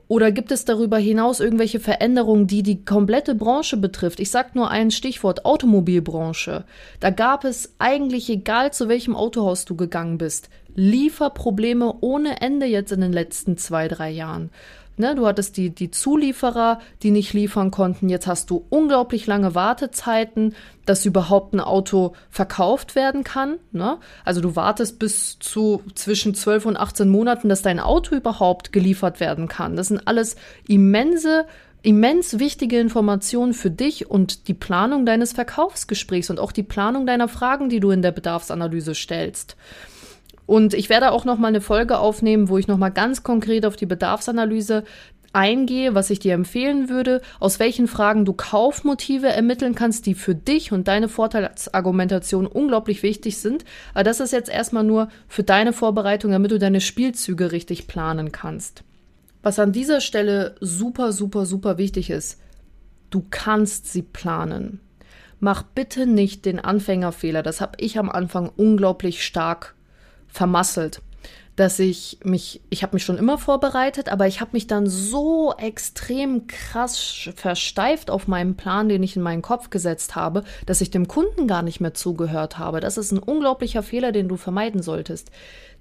Oder 0.09 0.33
gibt 0.33 0.51
es 0.51 0.65
darüber 0.65 0.97
hinaus 0.97 1.41
irgendwelche 1.41 1.81
Veränderungen, 1.81 2.47
die 2.47 2.63
die 2.63 2.85
komplette 2.87 3.35
Branche 3.35 3.77
betrifft? 3.77 4.19
Ich 4.19 4.31
sage 4.31 4.51
nur 4.55 4.71
ein 4.71 4.91
Stichwort 4.91 5.45
Automobilbranche. 5.45 6.65
Da 7.01 7.11
gab 7.11 7.45
es 7.45 7.75
eigentlich, 7.79 8.31
egal 8.31 8.73
zu 8.73 8.89
welchem 8.89 9.15
Autohaus 9.15 9.67
du 9.67 9.77
gegangen 9.77 10.17
bist, 10.17 10.49
Lieferprobleme 10.75 11.95
ohne 12.01 12.41
Ende 12.41 12.67
jetzt 12.67 12.93
in 12.93 13.01
den 13.01 13.13
letzten 13.13 13.57
zwei, 13.57 13.89
drei 13.89 14.11
Jahren. 14.11 14.51
Ne, 14.97 15.17
du 15.17 15.27
hattest 15.27 15.57
die, 15.57 15.71
die 15.71 15.91
Zulieferer, 15.91 16.79
die 17.03 17.11
nicht 17.11 17.33
liefern 17.33 17.73
konnten. 17.73 18.09
Jetzt 18.09 18.29
hast 18.29 18.49
du 18.51 18.65
unglaublich 18.71 19.27
lange 19.27 19.57
Wartezeiten, 19.57 20.55
dass 20.87 21.05
überhaupt 21.05 21.53
ein 21.53 21.61
Auto 21.61 22.13
verkauft 22.31 22.95
werden 22.95 23.25
kann. 23.25 23.57
Ne? 23.73 23.99
Also 24.25 24.41
du 24.41 24.55
wartest 24.55 25.01
bis 25.01 25.39
zu 25.41 25.83
zwischen 25.97 26.35
12 26.35 26.67
und 26.67 26.77
18 26.77 27.09
Monaten, 27.09 27.49
dass 27.49 27.63
dein 27.63 27.81
Auto 27.81 28.15
überhaupt 28.15 28.73
geliefert 28.73 29.19
werden 29.19 29.49
kann. 29.49 29.75
Das 29.75 29.89
sind 29.89 30.07
alles 30.07 30.37
immense 30.69 31.47
immens 31.85 32.39
wichtige 32.39 32.81
Informationen 32.81 33.53
für 33.53 33.71
dich 33.71 34.11
und 34.11 34.49
die 34.49 34.55
Planung 34.55 35.05
deines 35.05 35.35
Verkaufsgesprächs 35.35 36.31
und 36.31 36.41
auch 36.41 36.51
die 36.51 36.63
Planung 36.63 37.05
deiner 37.05 37.29
Fragen, 37.29 37.69
die 37.69 37.79
du 37.79 37.91
in 37.91 38.01
der 38.01 38.11
Bedarfsanalyse 38.11 38.95
stellst. 38.95 39.57
Und 40.47 40.75
ich 40.75 40.89
werde 40.89 41.13
auch 41.13 41.25
noch 41.25 41.39
mal 41.39 41.49
eine 41.49 41.61
Folge 41.61 41.99
aufnehmen, 41.99 42.49
wo 42.49 42.59
ich 42.59 42.69
noch 42.69 42.77
mal 42.77 42.91
ganz 42.91 43.23
konkret 43.23 43.65
auf 43.65 43.77
die 43.77 43.87
Bedarfsanalyse 43.87 44.85
eingehe, 45.35 45.95
was 45.95 46.11
ich 46.11 46.21
dir 46.21 46.33
empfehlen 46.33 46.89
würde, 46.89 47.21
aus 47.41 47.59
welchen 47.59 47.89
Fragen 47.89 48.25
du 48.25 48.33
Kaufmotive 48.33 49.29
ermitteln 49.29 49.75
kannst, 49.75 50.07
die 50.07 50.15
für 50.15 50.35
dich 50.35 50.73
und 50.73 50.89
deine 50.89 51.09
Vorteilsargumentation 51.09 52.47
unglaublich 52.47 53.03
wichtig 53.03 53.39
sind. 53.39 53.65
Aber 53.95 54.05
das 54.05 54.21
ist 54.21 54.33
jetzt 54.33 54.49
erstmal 54.49 54.85
nur 54.85 55.09
für 55.29 55.43
deine 55.43 55.73
Vorbereitung, 55.73 56.31
damit 56.31 56.53
du 56.53 56.59
deine 56.59 56.81
Spielzüge 56.81 57.53
richtig 57.53 57.89
planen 57.89 58.33
kannst. 58.33 58.85
Was 59.43 59.59
an 59.59 59.73
dieser 59.73 60.01
Stelle 60.01 60.55
super, 60.61 61.13
super, 61.13 61.45
super 61.47 61.77
wichtig 61.79 62.11
ist, 62.11 62.41
du 63.11 63.25
kannst 63.29 63.93
sie 63.93 64.03
planen. 64.03 64.81
Mach 65.41 65.63
bitte 65.63 66.07
nicht 66.07 66.47
den 66.47 66.61
Anfängerfehler. 66.61 67.43
Das 67.43 67.61
habe 67.61 67.77
ich 67.79 67.99
am 67.99 68.09
Anfang 68.09 68.51
unglaublich 68.57 69.25
stark 69.25 69.75
vermasselt, 70.35 71.01
dass 71.57 71.79
ich 71.79 72.19
mich, 72.25 72.61
ich 72.69 72.83
habe 72.83 72.97
mich 72.97 73.05
schon 73.05 73.17
immer 73.17 73.39
vorbereitet, 73.39 74.09
aber 74.09 74.27
ich 74.27 74.41
habe 74.41 74.51
mich 74.53 74.67
dann 74.67 74.89
so 74.89 75.55
extrem 75.57 76.49
krass 76.49 77.31
versteift 77.37 78.11
auf 78.11 78.27
meinen 78.27 78.57
Plan, 78.57 78.89
den 78.89 79.05
ich 79.05 79.15
in 79.15 79.23
meinen 79.23 79.43
Kopf 79.43 79.71
gesetzt 79.71 80.17
habe, 80.17 80.43
dass 80.67 80.81
ich 80.81 80.91
dem 80.91 81.07
Kunden 81.07 81.47
gar 81.47 81.63
nicht 81.63 81.81
mehr 81.81 81.95
zugehört 81.95 82.59
habe. 82.59 82.81
Das 82.81 82.99
ist 82.99 83.13
ein 83.13 83.21
unglaublicher 83.21 83.85
Fehler, 83.85 84.11
den 84.11 84.29
du 84.29 84.37
vermeiden 84.37 84.83
solltest. 84.83 85.31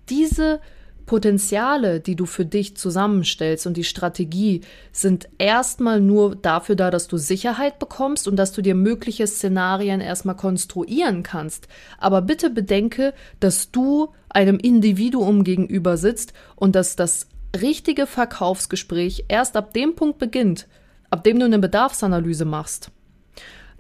Diese 0.10 0.60
Potenziale, 1.06 2.00
die 2.00 2.16
du 2.16 2.26
für 2.26 2.46
dich 2.46 2.78
zusammenstellst 2.78 3.68
und 3.68 3.76
die 3.76 3.84
Strategie 3.84 4.62
sind 4.92 5.28
erstmal 5.38 6.00
nur 6.00 6.36
dafür 6.36 6.76
da, 6.76 6.92
dass 6.92 7.08
du 7.08 7.18
Sicherheit 7.18 7.80
bekommst 7.80 8.28
und 8.28 8.38
dass 8.38 8.54
du 8.54 8.62
dir 8.62 8.76
mögliche 8.76 9.28
Szenarien 9.28 10.00
erstmal 10.00 10.38
konstruieren 10.38 11.24
kannst. 11.24 11.68
Aber 11.98 12.22
bitte 12.22 12.50
bedenke, 12.50 13.14
dass 13.40 13.72
du 13.72 14.10
einem 14.30 14.58
Individuum 14.58 15.44
gegenüber 15.44 15.98
sitzt 15.98 16.34
und 16.56 16.76
dass 16.76 16.96
das 16.96 17.28
richtige 17.60 18.08
Verkaufsgespräch 18.08 19.26
erst 19.28 19.58
ab 19.58 19.74
dem 19.74 19.96
Punkt 19.96 20.20
beginnt, 20.20 20.68
ab 21.10 21.24
dem 21.24 21.38
du 21.38 21.46
eine 21.46 21.60
Bedarfsanalyse 21.60 22.46
machst. 22.46 22.93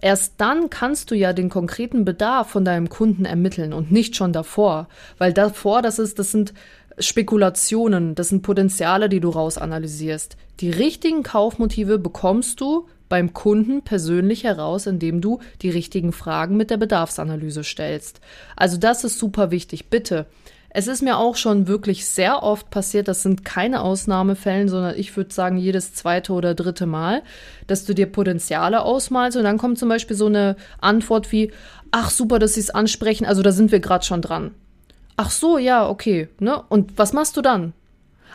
Erst 0.03 0.33
dann 0.35 0.69
kannst 0.69 1.11
du 1.11 1.15
ja 1.15 1.31
den 1.31 1.47
konkreten 1.47 2.03
Bedarf 2.03 2.49
von 2.49 2.65
deinem 2.65 2.89
Kunden 2.89 3.23
ermitteln 3.23 3.71
und 3.71 3.89
nicht 3.89 4.17
schon 4.17 4.33
davor, 4.33 4.89
weil 5.17 5.31
davor, 5.31 5.81
das 5.81 5.97
ist, 5.97 6.19
das 6.19 6.29
sind 6.29 6.53
Spekulationen, 6.99 8.13
das 8.13 8.27
sind 8.27 8.41
Potenziale, 8.41 9.07
die 9.07 9.21
du 9.21 9.29
rausanalysierst. 9.29 10.35
Die 10.59 10.71
richtigen 10.71 11.23
Kaufmotive 11.23 11.99
bekommst 11.99 12.59
du 12.59 12.85
beim 13.07 13.31
Kunden 13.31 13.81
persönlich 13.81 14.43
heraus, 14.43 14.87
indem 14.87 15.21
du 15.21 15.39
die 15.61 15.69
richtigen 15.69 16.11
Fragen 16.11 16.57
mit 16.57 16.69
der 16.69 16.77
Bedarfsanalyse 16.77 17.63
stellst. 17.63 18.19
Also 18.57 18.75
das 18.75 19.05
ist 19.05 19.19
super 19.19 19.51
wichtig. 19.51 19.89
Bitte. 19.89 20.25
Es 20.75 20.87
ist 20.87 21.03
mir 21.03 21.17
auch 21.17 21.35
schon 21.35 21.67
wirklich 21.67 22.07
sehr 22.07 22.41
oft 22.41 22.71
passiert, 22.71 23.07
das 23.07 23.21
sind 23.21 23.45
keine 23.45 23.81
Ausnahmefällen, 23.81 24.67
sondern 24.67 24.97
ich 24.97 25.15
würde 25.15 25.31
sagen 25.31 25.57
jedes 25.57 25.93
zweite 25.93 26.33
oder 26.33 26.55
dritte 26.55 26.87
Mal, 26.87 27.21
dass 27.67 27.85
du 27.85 27.93
dir 27.93 28.07
Potenziale 28.07 28.81
ausmalst 28.81 29.37
und 29.37 29.43
dann 29.43 29.59
kommt 29.59 29.77
zum 29.77 29.87
Beispiel 29.89 30.17
so 30.17 30.25
eine 30.25 30.55
Antwort 30.81 31.31
wie, 31.31 31.51
ach 31.91 32.09
super, 32.09 32.39
dass 32.39 32.55
Sie 32.55 32.59
es 32.59 32.71
ansprechen, 32.71 33.25
also 33.25 33.43
da 33.43 33.51
sind 33.51 33.71
wir 33.71 33.81
gerade 33.81 34.03
schon 34.03 34.23
dran. 34.23 34.51
Ach 35.15 35.29
so, 35.29 35.59
ja, 35.59 35.87
okay. 35.87 36.27
Ne? 36.39 36.61
Und 36.69 36.97
was 36.97 37.13
machst 37.13 37.37
du 37.37 37.41
dann? 37.41 37.73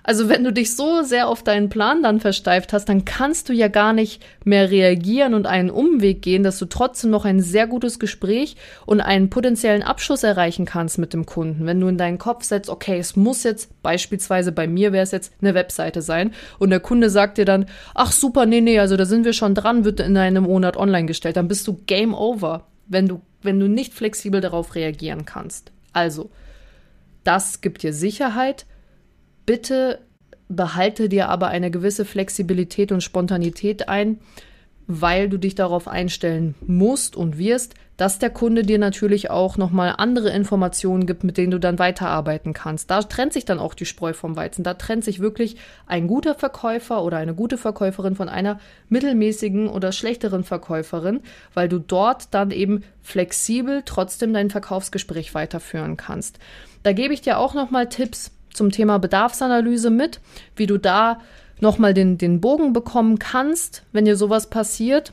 Also 0.03 0.29
wenn 0.29 0.45
du 0.45 0.53
dich 0.53 0.75
so 0.75 1.03
sehr 1.03 1.29
auf 1.29 1.43
deinen 1.43 1.69
Plan 1.69 2.03
dann 2.03 2.21
versteift 2.21 2.73
hast, 2.73 2.89
dann 2.89 3.05
kannst 3.05 3.49
du 3.49 3.53
ja 3.53 3.69
gar 3.69 3.93
nicht 3.93 4.23
mehr 4.45 4.71
reagieren 4.71 5.35
und 5.35 5.47
einen 5.47 5.71
Umweg 5.71 6.23
gehen, 6.23 6.43
dass 6.43 6.59
du 6.59 6.67
trotzdem 6.67 7.11
noch 7.11 7.25
ein 7.25 7.41
sehr 7.41 7.67
gutes 7.67 7.99
Gespräch 7.99 8.57
und 8.87 9.01
einen 9.01 9.31
potenziellen 9.31 9.83
Abschluss 9.83 10.23
erreichen 10.23 10.65
kannst 10.65 10.99
mit 10.99 11.13
dem 11.13 11.27
Kunden. 11.27 11.67
Wenn 11.67 11.81
du 11.81 11.89
in 11.89 11.99
deinen 11.99 12.19
Kopf 12.19 12.45
setzt, 12.45 12.71
okay, 12.71 12.99
es 12.99 13.17
muss 13.17 13.43
jetzt, 13.43 13.83
beispielsweise 13.83 14.53
bei 14.53 14.67
mir 14.67 14.93
wäre 14.93 15.05
es 15.05 15.11
jetzt 15.11 15.33
eine 15.41 15.55
Webseite 15.55 16.03
sein 16.03 16.33
und 16.59 16.71
der 16.71 16.81
Kunde 16.81 17.11
sagt 17.11 17.39
dir 17.39 17.45
dann, 17.45 17.67
ach 17.95 18.13
super, 18.13 18.47
nee, 18.47 18.61
nee, 18.61 18.79
also 18.79 18.97
da 18.97 19.05
sind 19.05 19.25
wir 19.25 19.33
schon 19.33 19.55
dran, 19.55 19.85
wird 19.85 20.01
in 20.01 20.17
einem 20.17 20.45
Monat 20.45 20.77
online 20.77 21.07
gestellt, 21.07 21.37
dann 21.37 21.49
bist 21.49 21.67
du 21.67 21.81
Game 21.87 22.15
Over, 22.15 22.67
wenn 22.87 23.09
du, 23.09 23.21
wenn 23.43 23.61
du 23.61 23.69
nicht 23.69 23.95
flexibel 23.95 24.41
darauf 24.41 24.75
reagieren 24.75 25.25
kannst. 25.25 25.73
Also, 25.93 26.31
das 27.25 27.61
gibt 27.61 27.83
dir 27.83 27.93
Sicherheit. 27.93 28.67
Bitte 29.49 30.01
behalte 30.49 31.09
dir 31.09 31.31
aber 31.31 31.49
eine 31.49 31.71
gewisse 31.71 32.05
Flexibilität 32.05 32.93
und 32.93 33.03
Spontanität 33.03 33.89
ein, 33.89 34.19
weil 34.87 35.31
du 35.31 35.39
dich 35.39 35.55
darauf 35.55 35.89
einstellen 35.89 36.55
musst 36.67 37.17
und 37.17 37.39
wirst, 37.39 37.73
dass 37.97 38.19
der 38.19 38.29
Kunde 38.29 38.63
dir 38.63 38.79
natürlich 38.79 39.31
auch 39.31 39.57
nochmal 39.57 39.95
andere 39.97 40.29
Informationen 40.29 41.07
gibt, 41.07 41.25
mit 41.25 41.39
denen 41.39 41.53
du 41.53 41.59
dann 41.59 41.79
weiterarbeiten 41.79 42.53
kannst. 42.53 42.91
Da 42.91 43.01
trennt 43.01 43.33
sich 43.33 43.47
dann 43.47 43.59
auch 43.59 43.73
die 43.73 43.87
Spreu 43.87 44.13
vom 44.13 44.37
Weizen. 44.37 44.65
Da 44.65 44.75
trennt 44.75 45.03
sich 45.03 45.19
wirklich 45.19 45.57
ein 45.87 46.09
guter 46.09 46.35
Verkäufer 46.35 47.03
oder 47.03 47.17
eine 47.17 47.35
gute 47.35 47.57
Verkäuferin 47.57 48.17
von 48.17 48.29
einer 48.29 48.61
mittelmäßigen 48.91 49.67
oder 49.71 49.93
schlechteren 49.93 50.45
Verkäuferin, 50.45 51.21
weil 51.55 51.71
du 51.71 51.79
dort 51.79 52.35
dann 52.35 52.51
eben 52.51 52.85
flexibel 53.01 53.81
trotzdem 53.87 54.35
dein 54.35 54.51
Verkaufsgespräch 54.51 55.33
weiterführen 55.33 55.97
kannst. 55.97 56.39
Da 56.83 56.93
gebe 56.93 57.15
ich 57.15 57.23
dir 57.23 57.39
auch 57.39 57.55
nochmal 57.55 57.89
Tipps 57.89 58.31
zum 58.53 58.71
Thema 58.71 58.99
Bedarfsanalyse 58.99 59.91
mit, 59.91 60.21
wie 60.57 60.67
du 60.67 60.79
da 60.79 61.21
nochmal 61.61 61.95
den, 61.95 62.19
den 62.19 62.41
Bogen 62.41 62.73
bekommen 62.73 63.19
kannst, 63.19 63.83
wenn 63.93 64.05
dir 64.05 64.17
sowas 64.17 64.49
passiert. 64.49 65.13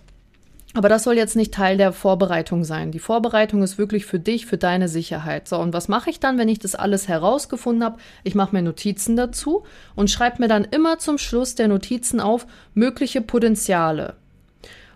Aber 0.74 0.90
das 0.90 1.04
soll 1.04 1.16
jetzt 1.16 1.38
nicht 1.38 1.54
Teil 1.54 1.78
der 1.78 1.94
Vorbereitung 1.94 2.66
sein. 2.66 2.92
Die 2.92 3.00
Vorbereitung 3.00 3.64
ist 3.64 3.78
wirklich 3.78 4.06
für 4.06 4.20
dich, 4.20 4.46
für 4.46 4.58
deine 4.58 4.90
Sicherheit. 4.90 5.48
So, 5.48 5.58
und 5.58 5.74
was 5.74 5.88
mache 5.88 6.10
ich 6.10 6.20
dann, 6.20 6.38
wenn 6.38 6.50
ich 6.50 6.60
das 6.60 6.76
alles 6.76 7.08
herausgefunden 7.08 7.84
habe? 7.84 7.98
Ich 8.26 8.36
mache 8.36 8.54
mir 8.54 8.62
Notizen 8.62 9.16
dazu 9.16 9.64
und 9.96 10.12
schreibe 10.12 10.42
mir 10.42 10.50
dann 10.50 10.66
immer 10.66 11.00
zum 11.00 11.18
Schluss 11.18 11.56
der 11.56 11.70
Notizen 11.70 12.20
auf 12.20 12.46
mögliche 12.74 13.22
Potenziale. 13.22 14.16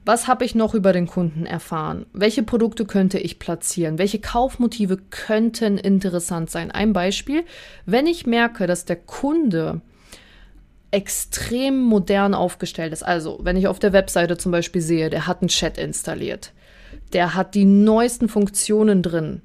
Was 0.05 0.27
habe 0.27 0.45
ich 0.45 0.55
noch 0.55 0.73
über 0.73 0.93
den 0.93 1.07
Kunden 1.07 1.45
erfahren? 1.45 2.05
Welche 2.13 2.43
Produkte 2.43 2.85
könnte 2.85 3.19
ich 3.19 3.39
platzieren? 3.39 3.97
Welche 3.97 4.19
Kaufmotive 4.19 4.97
könnten 5.09 5.77
interessant 5.77 6.49
sein? 6.49 6.71
Ein 6.71 6.93
Beispiel, 6.93 7.43
wenn 7.85 8.07
ich 8.07 8.25
merke, 8.25 8.65
dass 8.65 8.85
der 8.85 8.95
Kunde 8.95 9.81
extrem 10.91 11.79
modern 11.79 12.33
aufgestellt 12.33 12.93
ist. 12.93 13.03
Also, 13.03 13.39
wenn 13.43 13.57
ich 13.57 13.67
auf 13.67 13.79
der 13.79 13.93
Webseite 13.93 14.37
zum 14.37 14.51
Beispiel 14.51 14.81
sehe, 14.81 15.09
der 15.09 15.27
hat 15.27 15.41
einen 15.41 15.49
Chat 15.49 15.77
installiert, 15.77 16.51
der 17.13 17.35
hat 17.35 17.55
die 17.55 17.65
neuesten 17.65 18.29
Funktionen 18.29 19.03
drin, 19.03 19.41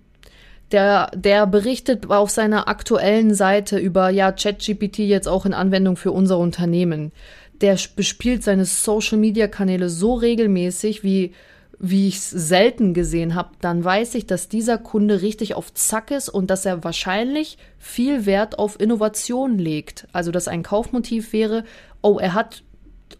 der, 0.72 1.10
der 1.14 1.46
berichtet 1.46 2.10
auf 2.10 2.30
seiner 2.30 2.68
aktuellen 2.68 3.34
Seite 3.34 3.78
über, 3.78 4.08
ja, 4.10 4.32
ChatGPT 4.32 5.00
jetzt 5.00 5.28
auch 5.28 5.46
in 5.46 5.54
Anwendung 5.54 5.96
für 5.96 6.12
unser 6.12 6.38
Unternehmen. 6.38 7.12
Der 7.60 7.78
bespielt 7.94 8.42
seine 8.42 8.64
Social-Media-Kanäle 8.64 9.88
so 9.88 10.14
regelmäßig, 10.14 11.04
wie 11.04 11.32
wie 11.78 12.08
ich 12.08 12.16
es 12.16 12.30
selten 12.30 12.94
gesehen 12.94 13.34
habe, 13.34 13.50
dann 13.60 13.84
weiß 13.84 14.14
ich, 14.14 14.26
dass 14.26 14.48
dieser 14.48 14.78
Kunde 14.78 15.22
richtig 15.22 15.54
auf 15.54 15.74
Zack 15.74 16.10
ist 16.10 16.28
und 16.28 16.48
dass 16.48 16.64
er 16.64 16.84
wahrscheinlich 16.84 17.58
viel 17.78 18.26
Wert 18.26 18.58
auf 18.58 18.80
Innovation 18.80 19.58
legt. 19.58 20.06
Also 20.12 20.30
dass 20.30 20.48
ein 20.48 20.62
Kaufmotiv 20.62 21.32
wäre, 21.32 21.64
oh, 22.00 22.18
er 22.18 22.34
hat 22.34 22.62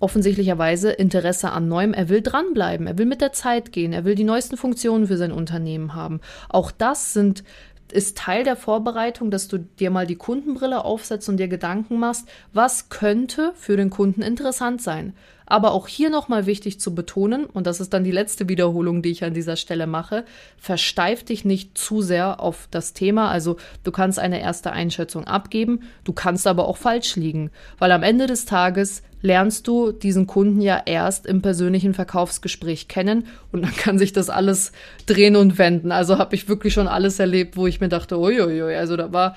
offensichtlicherweise 0.01 0.91
Interesse 0.91 1.53
an 1.53 1.69
Neuem, 1.69 1.95
er 1.95 2.09
will 2.09 2.21
dranbleiben, 2.21 2.87
er 2.87 2.99
will 2.99 3.07
mit 3.07 3.21
der 3.21 3.33
Zeit 3.33 3.73
gehen, 3.73 3.93
er 3.93 4.05
will 4.05 4.15
die 4.15 4.25
neuesten 4.25 4.57
Funktionen 4.57 5.07
für 5.07 5.17
sein 5.17 5.33
Unternehmen 5.33 5.95
haben. 5.95 6.21
Auch 6.49 6.71
das 6.71 7.13
sind 7.13 7.45
ist 7.93 8.17
Teil 8.17 8.45
der 8.45 8.57
Vorbereitung, 8.57 9.31
dass 9.31 9.47
du 9.47 9.59
dir 9.59 9.91
mal 9.91 10.07
die 10.07 10.17
Kundenbrille 10.17 10.85
aufsetzt 10.85 11.29
und 11.29 11.37
dir 11.37 11.49
Gedanken 11.49 11.99
machst, 11.99 12.27
was 12.53 12.89
könnte 12.89 13.53
für 13.55 13.77
den 13.77 13.91
Kunden 13.91 14.23
interessant 14.23 14.83
sein. 14.83 15.15
Aber 15.47 15.73
auch 15.73 15.89
hier 15.89 16.11
nochmal 16.11 16.47
wichtig 16.47 16.81
zu 16.81 16.95
betonen, 16.95 17.45
und 17.47 17.67
das 17.67 17.81
ist 17.81 17.93
dann 17.93 18.05
die 18.05 18.11
letzte 18.11 18.49
Wiederholung, 18.49 19.03
die 19.03 19.11
ich 19.11 19.25
an 19.25 19.35
dieser 19.35 19.57
Stelle 19.57 19.87
mache, 19.87 20.25
versteif 20.57 21.25
dich 21.25 21.45
nicht 21.45 21.77
zu 21.77 22.03
sehr 22.03 22.41
auf 22.41 22.69
das 22.71 22.93
Thema. 22.93 23.31
Also 23.31 23.57
du 23.83 23.93
kannst 23.93 24.19
eine 24.19 24.41
erste 24.41 24.73
Einschätzung 24.73 25.25
abgeben, 25.25 25.81
du 26.05 26.13
kannst 26.13 26.47
aber 26.47 26.67
auch 26.67 26.77
falsch 26.77 27.17
liegen, 27.17 27.51
weil 27.79 27.93
am 27.93 28.03
Ende 28.03 28.27
des 28.27 28.47
Tages 28.47 29.03
lernst 29.25 29.67
du 29.69 29.91
diesen 29.91 30.27
Kunden 30.27 30.61
ja 30.61 30.83
erst 30.85 31.25
im 31.27 31.41
persönlichen 31.41 31.95
Verkaufsgespräch 31.95 32.89
kennen 32.89 33.27
und 33.53 33.63
dann 33.63 33.75
kann 33.75 33.99
sich 33.99 34.13
das 34.13 34.29
alles 34.29 34.73
drehen 35.07 35.37
und 35.37 35.57
wenden. 35.57 35.93
Also 35.93 36.19
habe 36.19 36.35
ich 36.35 36.49
wirklich 36.49 36.75
schon 36.75 36.89
alles 36.89 37.19
erlebt, 37.19 37.57
wo 37.57 37.67
ich 37.67 37.81
mir 37.81 37.89
dachte, 37.89 38.19
uiuiui, 38.19 38.75
also 38.75 38.97
da 38.97 39.13
war 39.13 39.35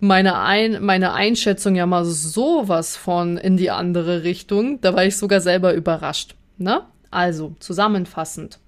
meine, 0.00 0.38
Ein 0.38 0.82
meine 0.84 1.12
Einschätzung 1.12 1.74
ja 1.76 1.86
mal 1.86 2.04
sowas 2.04 2.96
von 2.96 3.36
in 3.36 3.56
die 3.56 3.70
andere 3.70 4.22
Richtung. 4.22 4.80
Da 4.80 4.94
war 4.94 5.04
ich 5.04 5.16
sogar 5.16 5.40
selber 5.40 5.74
überrascht. 5.74 6.34
Ne? 6.58 6.82
Also, 7.10 7.54
zusammenfassend. 7.60 8.58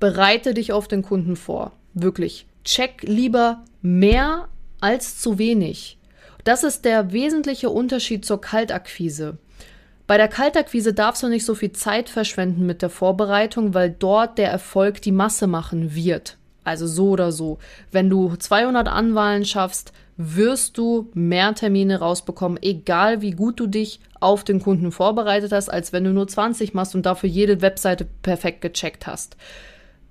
Bereite 0.00 0.54
dich 0.54 0.72
auf 0.72 0.88
den 0.88 1.02
Kunden 1.02 1.36
vor. 1.36 1.72
Wirklich. 1.94 2.46
Check 2.64 3.02
lieber 3.02 3.62
mehr 3.82 4.48
als 4.80 5.20
zu 5.20 5.38
wenig. 5.38 5.98
Das 6.44 6.64
ist 6.64 6.84
der 6.84 7.12
wesentliche 7.12 7.70
Unterschied 7.70 8.24
zur 8.24 8.40
Kaltakquise. 8.40 9.38
Bei 10.06 10.16
der 10.16 10.28
Kaltakquise 10.28 10.92
darfst 10.92 11.22
du 11.22 11.28
nicht 11.28 11.44
so 11.44 11.54
viel 11.54 11.72
Zeit 11.72 12.08
verschwenden 12.08 12.66
mit 12.66 12.82
der 12.82 12.90
Vorbereitung, 12.90 13.74
weil 13.74 13.90
dort 13.90 14.38
der 14.38 14.50
Erfolg 14.50 15.00
die 15.02 15.12
Masse 15.12 15.46
machen 15.46 15.94
wird. 15.94 16.36
Also 16.64 16.86
so 16.86 17.10
oder 17.10 17.32
so. 17.32 17.58
Wenn 17.90 18.10
du 18.10 18.34
200 18.36 18.88
Anwahlen 18.88 19.44
schaffst, 19.44 19.92
wirst 20.16 20.78
du 20.78 21.10
mehr 21.14 21.54
Termine 21.54 22.00
rausbekommen, 22.00 22.58
egal 22.62 23.22
wie 23.22 23.32
gut 23.32 23.58
du 23.58 23.66
dich 23.66 24.00
auf 24.20 24.44
den 24.44 24.60
Kunden 24.60 24.92
vorbereitet 24.92 25.52
hast, 25.52 25.68
als 25.68 25.92
wenn 25.92 26.04
du 26.04 26.10
nur 26.10 26.28
20 26.28 26.74
machst 26.74 26.94
und 26.94 27.06
dafür 27.06 27.28
jede 27.28 27.62
Webseite 27.62 28.06
perfekt 28.22 28.60
gecheckt 28.60 29.06
hast. 29.06 29.36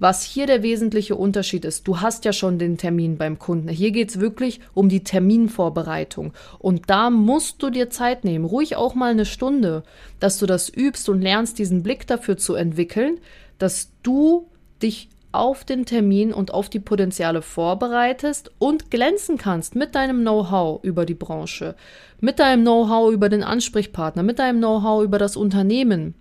Was 0.02 0.24
hier 0.24 0.48
der 0.48 0.64
wesentliche 0.64 1.16
Unterschied 1.16 1.64
ist, 1.64 1.88
du 1.88 2.02
hast 2.02 2.26
ja 2.26 2.34
schon 2.34 2.58
den 2.58 2.76
Termin 2.76 3.20
beim 3.20 3.38
Kunden. 3.38 3.68
Hier 3.70 3.92
geht's 3.92 4.20
wirklich 4.20 4.60
um 4.74 4.90
die 4.90 5.04
Terminvorbereitung. 5.04 6.34
Und 6.58 6.90
da 6.90 7.12
musst 7.12 7.62
du 7.62 7.70
dir 7.70 7.92
Zeit 7.92 8.24
nehmen, 8.24 8.46
ruhig 8.46 8.76
auch 8.76 8.96
mal 8.96 9.12
eine 9.12 9.28
Stunde, 9.28 9.84
dass 10.20 10.40
du 10.40 10.48
das 10.48 10.70
übst 10.76 11.08
und 11.08 11.22
lernst, 11.22 11.60
diesen 11.60 11.84
Blick 11.84 12.08
dafür 12.08 12.36
zu 12.36 12.56
entwickeln, 12.56 13.20
dass 13.60 13.92
du 14.02 14.48
dich 14.82 15.08
auf 15.32 15.64
den 15.64 15.86
Termin 15.86 16.34
und 16.34 16.54
auf 16.54 16.70
die 16.70 16.80
Potenziale 16.80 17.42
vorbereitest 17.42 18.52
und 18.60 18.92
glänzen 18.92 19.38
kannst 19.38 19.76
mit 19.76 19.96
deinem 19.96 20.22
Know-how 20.22 20.84
über 20.84 21.06
die 21.06 21.14
Branche, 21.16 21.76
mit 22.20 22.40
deinem 22.40 22.62
Know-how 22.62 23.12
über 23.12 23.30
den 23.30 23.44
Ansprechpartner, 23.44 24.24
mit 24.24 24.40
deinem 24.40 24.60
Know-how 24.60 25.04
über 25.04 25.18
das 25.18 25.36
Unternehmen. 25.36 26.16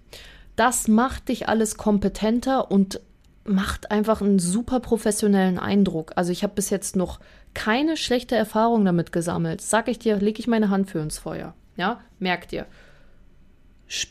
Das 0.56 0.88
macht 0.88 1.28
dich 1.28 1.48
alles 1.48 1.76
kompetenter 1.76 2.70
und 2.70 3.00
macht 3.44 3.90
einfach 3.90 4.20
einen 4.20 4.38
super 4.38 4.80
professionellen 4.80 5.58
Eindruck. 5.58 6.12
Also 6.16 6.32
ich 6.32 6.42
habe 6.42 6.54
bis 6.54 6.70
jetzt 6.70 6.96
noch 6.96 7.20
keine 7.54 7.96
schlechte 7.96 8.36
Erfahrung 8.36 8.84
damit 8.84 9.12
gesammelt. 9.12 9.60
Sag 9.60 9.88
ich 9.88 9.98
dir, 9.98 10.16
leg 10.16 10.38
ich 10.38 10.46
meine 10.46 10.70
Hand 10.70 10.90
für 10.90 11.00
ins 11.00 11.18
Feuer. 11.18 11.54
Ja, 11.76 12.00
merk 12.18 12.48
dir. 12.48 12.66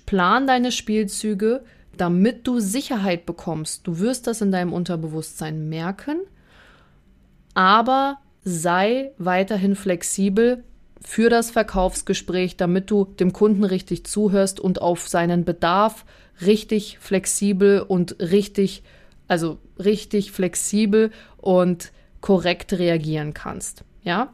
Plan 0.06 0.46
deine 0.46 0.72
Spielzüge, 0.72 1.64
damit 2.00 2.48
du 2.48 2.60
Sicherheit 2.60 3.26
bekommst. 3.26 3.86
Du 3.86 4.00
wirst 4.00 4.28
das 4.28 4.42
in 4.42 4.52
deinem 4.52 4.74
Unterbewusstsein 4.74 5.68
merken, 5.70 6.20
aber 7.54 8.20
sei 8.44 9.12
weiterhin 9.18 9.76
flexibel 9.76 10.64
für 11.02 11.30
das 11.30 11.52
Verkaufsgespräch, 11.52 12.58
damit 12.58 12.90
du 12.90 13.06
dem 13.06 13.34
Kunden 13.34 13.64
richtig 13.64 14.06
zuhörst 14.06 14.60
und 14.60 14.82
auf 14.82 15.08
seinen 15.08 15.46
Bedarf 15.46 16.06
richtig 16.42 17.00
flexibel 17.00 17.82
und 17.82 18.18
richtig, 18.20 18.84
also 19.28 19.58
richtig 19.78 20.32
flexibel 20.32 21.12
und 21.38 21.92
korrekt 22.22 22.74
reagieren 22.74 23.34
kannst. 23.34 23.84
Ja? 24.04 24.34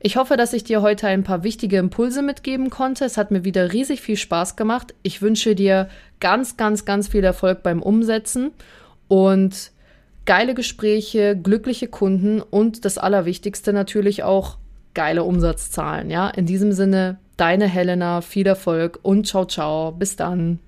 Ich 0.00 0.16
hoffe, 0.16 0.36
dass 0.36 0.52
ich 0.52 0.62
dir 0.62 0.80
heute 0.80 1.08
ein 1.08 1.24
paar 1.24 1.42
wichtige 1.42 1.78
Impulse 1.78 2.22
mitgeben 2.22 2.70
konnte. 2.70 3.04
Es 3.04 3.16
hat 3.16 3.30
mir 3.30 3.44
wieder 3.44 3.72
riesig 3.72 4.00
viel 4.00 4.16
Spaß 4.16 4.54
gemacht. 4.54 4.94
Ich 5.02 5.22
wünsche 5.22 5.54
dir 5.54 5.88
ganz, 6.20 6.56
ganz, 6.56 6.84
ganz 6.84 7.08
viel 7.08 7.24
Erfolg 7.24 7.62
beim 7.64 7.82
Umsetzen 7.82 8.52
und 9.08 9.72
geile 10.24 10.54
Gespräche, 10.54 11.36
glückliche 11.36 11.88
Kunden 11.88 12.40
und 12.40 12.84
das 12.84 12.98
Allerwichtigste 12.98 13.72
natürlich 13.72 14.22
auch 14.22 14.58
geile 14.94 15.24
Umsatzzahlen. 15.24 16.10
Ja, 16.10 16.28
in 16.28 16.46
diesem 16.46 16.72
Sinne, 16.72 17.18
deine 17.36 17.66
Helena, 17.66 18.20
viel 18.20 18.46
Erfolg 18.46 19.00
und 19.02 19.26
ciao, 19.26 19.46
ciao. 19.46 19.90
Bis 19.90 20.14
dann. 20.14 20.60